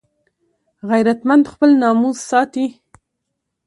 [0.89, 2.65] غیرتمند خپل ناموس ساتي